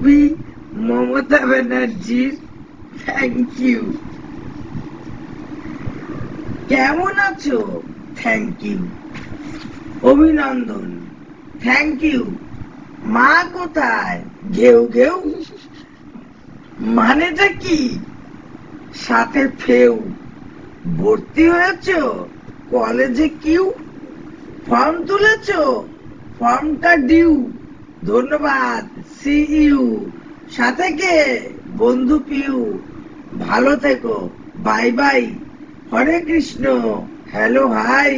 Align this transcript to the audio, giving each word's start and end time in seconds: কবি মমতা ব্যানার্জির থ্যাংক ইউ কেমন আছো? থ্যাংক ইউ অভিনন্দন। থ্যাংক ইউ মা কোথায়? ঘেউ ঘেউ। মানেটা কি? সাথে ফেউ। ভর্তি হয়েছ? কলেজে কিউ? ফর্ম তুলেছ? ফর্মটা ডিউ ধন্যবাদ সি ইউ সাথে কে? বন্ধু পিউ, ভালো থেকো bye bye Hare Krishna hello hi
কবি 0.00 0.20
মমতা 0.86 1.40
ব্যানার্জির 1.46 2.34
থ্যাংক 3.04 3.48
ইউ 3.60 3.82
কেমন 6.68 7.14
আছো? 7.28 7.58
থ্যাংক 8.16 8.56
ইউ 8.64 8.80
অভিনন্দন। 10.02 10.88
থ্যাংক 11.62 11.98
ইউ 12.02 12.22
মা 13.14 13.32
কোথায়? 13.52 14.18
ঘেউ 14.56 14.78
ঘেউ। 14.96 15.16
মানেটা 16.96 17.48
কি? 17.62 17.80
সাথে 19.06 19.42
ফেউ। 19.62 19.94
ভর্তি 20.98 21.44
হয়েছ? 21.48 21.88
কলেজে 22.70 23.28
কিউ? 23.42 23.64
ফর্ম 24.66 24.94
তুলেছ? 25.06 25.48
ফর্মটা 26.38 26.92
ডিউ 27.10 27.32
ধন্যবাদ 28.04 28.82
সি 29.18 29.36
ইউ 29.62 29.82
সাথে 30.50 30.90
কে? 30.92 31.16
বন্ধু 31.76 32.18
পিউ, 32.18 32.56
ভালো 33.38 33.76
থেকো 33.76 34.16
bye 34.56 34.92
bye 34.92 35.22
Hare 35.92 36.20
Krishna 36.20 36.64
hello 37.32 37.64
hi 37.68 38.14